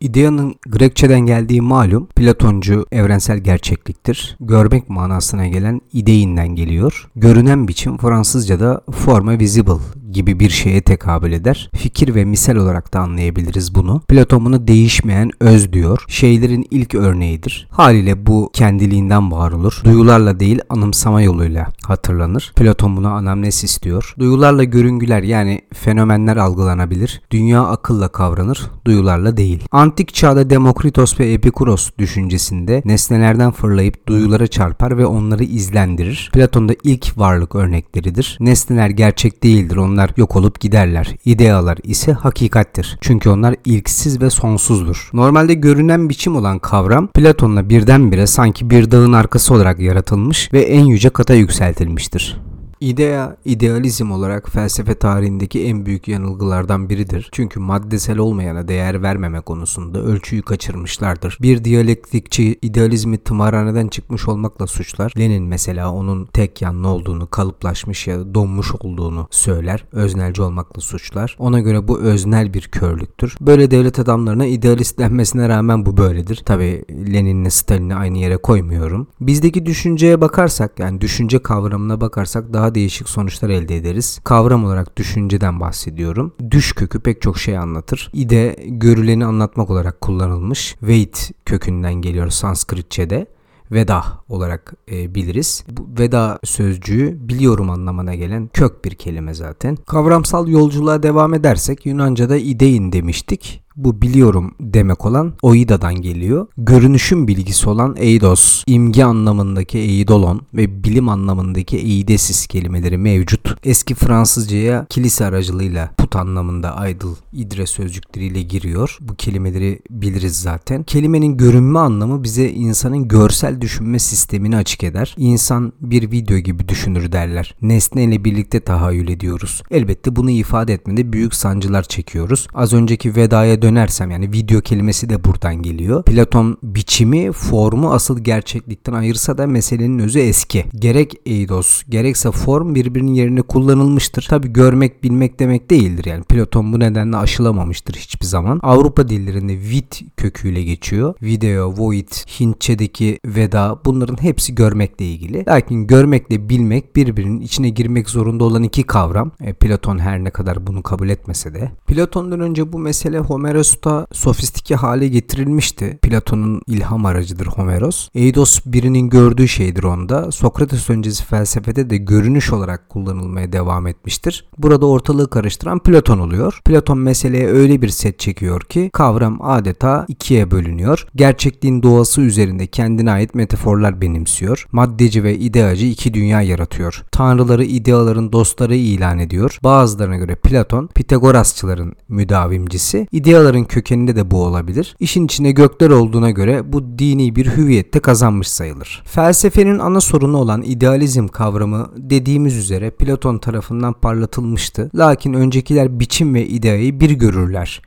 [0.00, 4.36] İdeanın Grekçeden geldiği malum Platoncu evrensel gerçekliktir.
[4.40, 7.10] Görmek manasına gelen ideinden geliyor.
[7.16, 9.78] Görünen biçim Fransızca'da forma visible
[10.12, 11.70] gibi bir şeye tekabül eder.
[11.76, 14.00] Fikir ve misal olarak da anlayabiliriz bunu.
[14.08, 16.04] Platon bunu değişmeyen öz diyor.
[16.08, 17.68] Şeylerin ilk örneğidir.
[17.70, 19.80] Haliyle bu kendiliğinden var olur.
[19.84, 22.52] Duyularla değil anımsama yoluyla hatırlanır.
[22.56, 24.14] Platon buna anamnesis diyor.
[24.18, 27.20] Duyularla görüngüler yani fenomenler algılanabilir.
[27.30, 29.64] Dünya akılla kavranır, duyularla değil.
[29.72, 36.30] Antik çağda Demokritos ve Epikuros düşüncesinde nesnelerden fırlayıp duyulara çarpar ve onları izlendirir.
[36.32, 38.36] Platon'da ilk varlık örnekleridir.
[38.40, 41.14] Nesneler gerçek değildir, onlar yok olup giderler.
[41.24, 42.98] İdealar ise hakikattir.
[43.00, 45.10] Çünkü onlar ilksiz ve sonsuzdur.
[45.12, 50.84] Normalde görünen biçim olan kavram Platon'la birdenbire sanki bir dağın arkası olarak yaratılmış ve en
[50.84, 52.47] yüce kata yükseltilmiştir.
[52.80, 57.28] İdea, idealizm olarak felsefe tarihindeki en büyük yanılgılardan biridir.
[57.32, 61.38] Çünkü maddesel olmayana değer vermeme konusunda ölçüyü kaçırmışlardır.
[61.42, 65.12] Bir diyalektikçi idealizmi tımarhaneden çıkmış olmakla suçlar.
[65.18, 69.84] Lenin mesela onun tek yanlı olduğunu, kalıplaşmış ya donmuş olduğunu söyler.
[69.92, 71.36] Öznelci olmakla suçlar.
[71.38, 73.36] Ona göre bu öznel bir körlüktür.
[73.40, 76.36] Böyle devlet adamlarına idealist denmesine rağmen bu böyledir.
[76.36, 79.06] Tabi Lenin'le Stalin'i aynı yere koymuyorum.
[79.20, 84.20] Bizdeki düşünceye bakarsak yani düşünce kavramına bakarsak daha daha değişik sonuçlar elde ederiz.
[84.24, 86.32] Kavram olarak düşünceden bahsediyorum.
[86.50, 88.10] Düş kökü pek çok şey anlatır.
[88.12, 90.76] İde görüleni anlatmak olarak kullanılmış.
[90.80, 93.26] Wait kökünden geliyor Sanskritçe'de.
[93.72, 95.64] Veda olarak e, biliriz.
[95.70, 99.76] Bu veda sözcüğü biliyorum anlamına gelen kök bir kelime zaten.
[99.76, 106.46] Kavramsal yolculuğa devam edersek Yunanca'da idein demiştik bu biliyorum demek olan oida'dan geliyor.
[106.56, 113.56] Görünüşün bilgisi olan eidos, imge anlamındaki eidolon ve bilim anlamındaki eidesis kelimeleri mevcut.
[113.64, 118.98] Eski Fransızcaya kilise aracılığıyla put anlamında idol, idre sözcükleriyle giriyor.
[119.00, 120.82] Bu kelimeleri biliriz zaten.
[120.82, 125.14] Kelimenin görünme anlamı bize insanın görsel düşünme sistemini açık eder.
[125.18, 127.54] İnsan bir video gibi düşünür derler.
[127.62, 129.62] Nesneyle birlikte tahayyül ediyoruz.
[129.70, 132.48] Elbette bunu ifade etmede büyük sancılar çekiyoruz.
[132.54, 136.02] Az önceki vedaya dön dönersem yani video kelimesi de buradan geliyor.
[136.02, 140.64] Platon biçimi, formu asıl gerçeklikten ayırsa da meselenin özü eski.
[140.74, 144.26] Gerek eidos gerekse form birbirinin yerine kullanılmıştır.
[144.30, 146.22] Tabi görmek bilmek demek değildir yani.
[146.22, 148.60] Platon bu nedenle aşılamamıştır hiçbir zaman.
[148.62, 151.14] Avrupa dillerinde vid köküyle geçiyor.
[151.22, 152.08] Video, void,
[152.40, 155.46] Hintçedeki veda bunların hepsi görmekle ilgili.
[155.48, 159.32] Lakin görmekle bilmek birbirinin içine girmek zorunda olan iki kavram.
[159.40, 161.70] E, Platon her ne kadar bunu kabul etmese de.
[161.86, 165.98] Platon'dan önce bu mesele Homer Homeros'ta sofistike hale getirilmişti.
[166.02, 168.08] Platon'un ilham aracıdır Homeros.
[168.14, 170.32] Eidos birinin gördüğü şeydir onda.
[170.32, 174.48] Sokrates öncesi felsefede de görünüş olarak kullanılmaya devam etmiştir.
[174.58, 176.60] Burada ortalığı karıştıran Platon oluyor.
[176.64, 181.06] Platon meseleye öyle bir set çekiyor ki kavram adeta ikiye bölünüyor.
[181.14, 184.66] Gerçekliğin doğası üzerinde kendine ait metaforlar benimsiyor.
[184.72, 187.04] Maddeci ve ideacı iki dünya yaratıyor.
[187.12, 189.58] Tanrıları ideaların dostları ilan ediyor.
[189.64, 193.08] Bazılarına göre Platon Pitagorasçıların müdavimcisi.
[193.12, 194.96] İdealar Tanrıların kökeninde de bu olabilir.
[195.00, 199.02] İşin içinde gökler olduğuna göre bu dini bir hüviyette kazanmış sayılır.
[199.06, 204.90] Felsefenin ana sorunu olan idealizm kavramı dediğimiz üzere Platon tarafından parlatılmıştı.
[204.94, 207.82] Lakin öncekiler biçim ve ideayı bir görürler.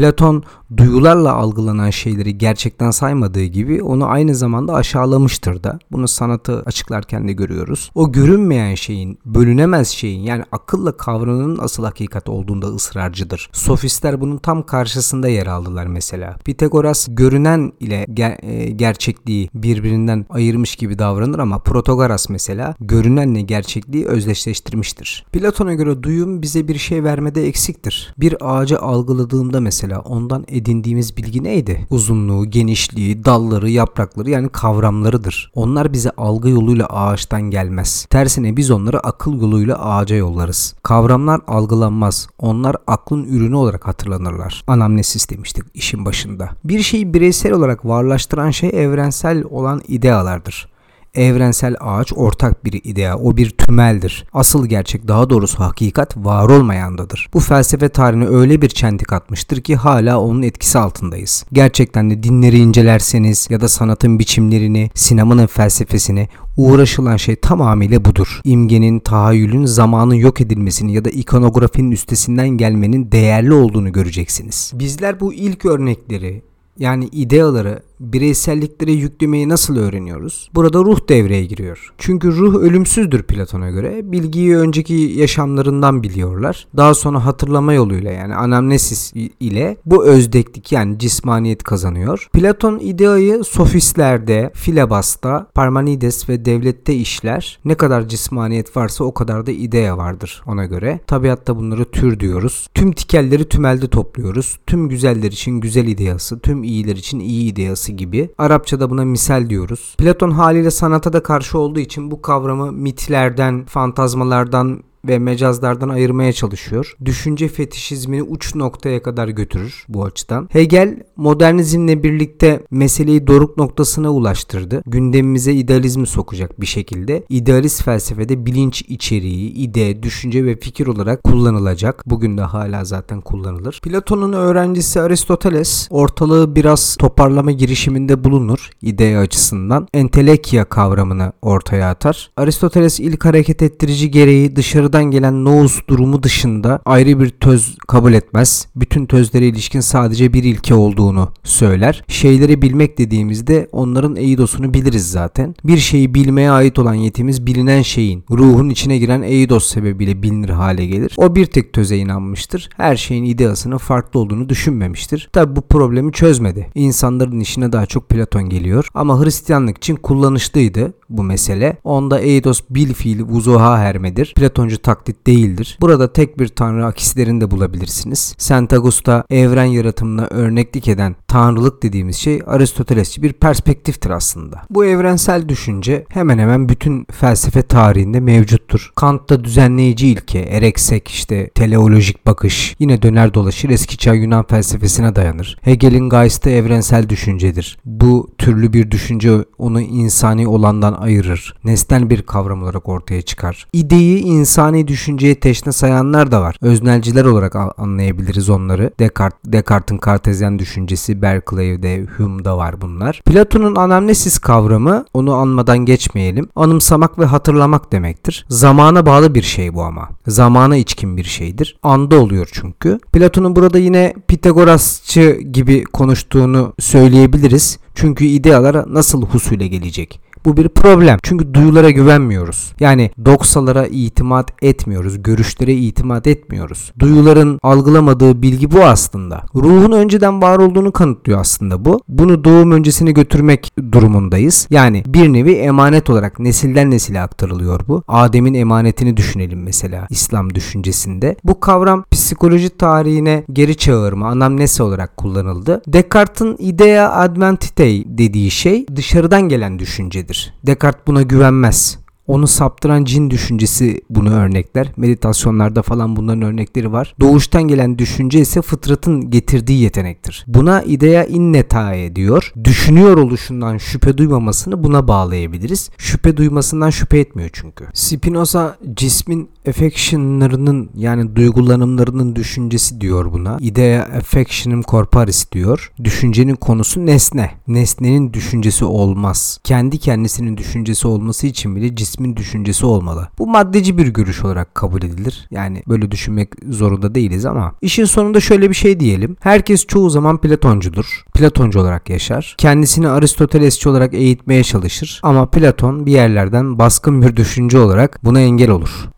[0.00, 0.42] Platon
[0.76, 5.78] duyularla algılanan şeyleri gerçekten saymadığı gibi onu aynı zamanda aşağılamıştır da.
[5.92, 7.90] Bunu sanatı açıklarken de görüyoruz.
[7.94, 13.50] O görünmeyen şeyin, bölünemez şeyin yani akılla kavranının asıl hakikat olduğunda ısrarcıdır.
[13.52, 16.36] Sofistler bunun tam karşısında yer aldılar mesela.
[16.44, 24.06] Pitagoras görünen ile ger- e, gerçekliği birbirinden ayırmış gibi davranır ama Protagoras mesela görünenle gerçekliği
[24.06, 25.26] özdeşleştirmiştir.
[25.32, 28.14] Platon'a göre duyum bize bir şey vermede eksiktir.
[28.18, 31.86] Bir ağacı algıladığımda mesela ondan edindiğimiz bilgi neydi?
[31.90, 35.52] Uzunluğu, genişliği, dalları, yaprakları yani kavramlarıdır.
[35.54, 38.06] Onlar bize algı yoluyla ağaçtan gelmez.
[38.10, 40.74] Tersine biz onları akıl yoluyla ağaca yollarız.
[40.82, 42.28] Kavramlar algılanmaz.
[42.38, 44.64] Onlar aklın ürünü olarak hatırlanırlar.
[44.66, 46.50] Anamnesis demiştik işin başında.
[46.64, 50.70] Bir şeyi bireysel olarak varlaştıran şey evrensel olan idealardır
[51.14, 54.26] evrensel ağaç ortak bir idea, o bir tümeldir.
[54.32, 57.28] Asıl gerçek daha doğrusu hakikat var olmayandadır.
[57.34, 61.44] Bu felsefe tarihine öyle bir çentik atmıştır ki hala onun etkisi altındayız.
[61.52, 68.40] Gerçekten de dinleri incelerseniz ya da sanatın biçimlerini, sinemanın felsefesini uğraşılan şey tamamıyla budur.
[68.44, 74.72] İmgenin, tahayyülün zamanın yok edilmesini ya da ikonografinin üstesinden gelmenin değerli olduğunu göreceksiniz.
[74.74, 76.49] Bizler bu ilk örnekleri
[76.80, 80.50] yani ideaları bireyselliklere yüklemeyi nasıl öğreniyoruz?
[80.54, 81.92] Burada ruh devreye giriyor.
[81.98, 84.12] Çünkü ruh ölümsüzdür Platon'a göre.
[84.12, 86.66] Bilgiyi önceki yaşamlarından biliyorlar.
[86.76, 92.28] Daha sonra hatırlama yoluyla yani anamnesis ile bu özdeklik yani cismaniyet kazanıyor.
[92.32, 97.58] Platon ideayı sofistlerde, filebasta, Parmenides ve devlette işler.
[97.64, 101.00] Ne kadar cismaniyet varsa o kadar da idea vardır ona göre.
[101.06, 102.68] Tabiatta bunları tür diyoruz.
[102.74, 104.58] Tüm tikelleri tümelde topluyoruz.
[104.66, 108.30] Tüm güzeller için güzel ideası, tüm iyiler için iyi ideası gibi.
[108.38, 109.94] Arapçada buna misal diyoruz.
[109.98, 116.96] Platon haliyle sanata da karşı olduğu için bu kavramı mitlerden, fantazmalardan ve mecazlardan ayırmaya çalışıyor.
[117.04, 120.48] Düşünce fetişizmini uç noktaya kadar götürür bu açıdan.
[120.52, 124.82] Hegel modernizmle birlikte meseleyi doruk noktasına ulaştırdı.
[124.86, 127.24] Gündemimize idealizmi sokacak bir şekilde.
[127.28, 132.02] İdealist felsefede bilinç içeriği, ide, düşünce ve fikir olarak kullanılacak.
[132.06, 133.80] Bugün de hala zaten kullanılır.
[133.82, 139.88] Platon'un öğrencisi Aristoteles ortalığı biraz toparlama girişiminde bulunur idea açısından.
[139.94, 142.30] Entelekya kavramını ortaya atar.
[142.36, 148.12] Aristoteles ilk hareket ettirici gereği dışarı dışarıdan gelen nous durumu dışında ayrı bir töz kabul
[148.12, 148.66] etmez.
[148.76, 152.04] Bütün tözlere ilişkin sadece bir ilke olduğunu söyler.
[152.08, 155.54] Şeyleri bilmek dediğimizde onların eidosunu biliriz zaten.
[155.64, 160.86] Bir şeyi bilmeye ait olan yetimiz bilinen şeyin ruhun içine giren eidos sebebiyle bilinir hale
[160.86, 161.12] gelir.
[161.16, 162.68] O bir tek töze inanmıştır.
[162.76, 165.30] Her şeyin ideasının farklı olduğunu düşünmemiştir.
[165.32, 166.70] Tabi bu problemi çözmedi.
[166.74, 168.88] İnsanların işine daha çok Platon geliyor.
[168.94, 171.76] Ama Hristiyanlık için kullanışlıydı bu mesele.
[171.84, 174.34] Onda eidos bil fiil vuzuha hermedir.
[174.36, 175.78] Platoncu taklit değildir.
[175.80, 178.34] Burada tek bir tanrı akislerini de bulabilirsiniz.
[178.38, 184.62] Saint Augusta evren yaratımına örneklik eden tanrılık dediğimiz şey Aristotelesçi bir perspektiftir aslında.
[184.70, 188.92] Bu evrensel düşünce hemen hemen bütün felsefe tarihinde mevcuttur.
[188.96, 195.58] Kant'ta düzenleyici ilke, ereksek işte teleolojik bakış yine döner dolaşır eski çağ Yunan felsefesine dayanır.
[195.62, 197.78] Hegel'in Geist'te evrensel düşüncedir.
[197.84, 201.54] Bu türlü bir düşünce onu insani olandan ayırır.
[201.64, 203.66] Nesnel bir kavram olarak ortaya çıkar.
[203.72, 206.56] İdeyi insan insani düşünceye teşne sayanlar da var.
[206.62, 208.90] Öznelciler olarak anlayabiliriz onları.
[208.98, 213.22] Descartes, Descartes'in kartezyen düşüncesi, Berkeley'de, Hume'da var bunlar.
[213.24, 216.48] Platon'un anamnesis kavramı onu anmadan geçmeyelim.
[216.56, 218.46] Anımsamak ve hatırlamak demektir.
[218.48, 220.08] Zamana bağlı bir şey bu ama.
[220.26, 221.76] Zamana içkin bir şeydir.
[221.82, 222.98] Anda oluyor çünkü.
[223.12, 227.78] Platon'un burada yine Pitagorasçı gibi konuştuğunu söyleyebiliriz.
[227.94, 230.29] Çünkü idealar nasıl husule gelecek?
[230.44, 231.18] Bu bir problem.
[231.22, 232.72] Çünkü duyulara güvenmiyoruz.
[232.80, 235.22] Yani doksalara itimat etmiyoruz.
[235.22, 236.92] Görüşlere itimat etmiyoruz.
[236.98, 239.42] Duyuların algılamadığı bilgi bu aslında.
[239.54, 242.00] Ruhun önceden var olduğunu kanıtlıyor aslında bu.
[242.08, 244.66] Bunu doğum öncesine götürmek durumundayız.
[244.70, 248.02] Yani bir nevi emanet olarak nesilden nesile aktarılıyor bu.
[248.08, 251.36] Adem'in emanetini düşünelim mesela İslam düşüncesinde.
[251.44, 255.82] Bu kavram psikoloji tarihine geri çağırma, anamnese olarak kullanıldı.
[255.88, 260.54] Descartes'in idea adventitae dediği şey dışarıdan gelen düşüncedir değildir.
[260.66, 261.98] Descartes buna güvenmez.
[262.30, 264.92] Onu saptıran cin düşüncesi bunu örnekler.
[264.96, 267.14] Meditasyonlarda falan bunların örnekleri var.
[267.20, 270.44] Doğuştan gelen düşünce ise fıtratın getirdiği yetenektir.
[270.48, 272.52] Buna idea innetae diyor.
[272.64, 275.90] Düşünüyor oluşundan şüphe duymamasını buna bağlayabiliriz.
[275.98, 277.84] Şüphe duymasından şüphe etmiyor çünkü.
[277.94, 283.56] Spinoza cismin affectionlarının yani duygulanımlarının düşüncesi diyor buna.
[283.60, 285.92] Idea affectionum corporis diyor.
[286.04, 287.50] Düşüncenin konusu nesne.
[287.68, 289.60] Nesnenin düşüncesi olmaz.
[289.64, 293.28] Kendi kendisinin düşüncesi olması için bile cismin düşüncesi olmalı.
[293.38, 295.48] Bu maddeci bir görüş olarak kabul edilir.
[295.50, 299.36] Yani böyle düşünmek zorunda değiliz ama işin sonunda şöyle bir şey diyelim.
[299.40, 301.24] Herkes çoğu zaman Platoncudur.
[301.34, 302.54] Platoncu olarak yaşar.
[302.58, 305.20] Kendisini Aristotelesçi olarak eğitmeye çalışır.
[305.22, 308.90] Ama Platon bir yerlerden baskın bir düşünce olarak buna engel olur.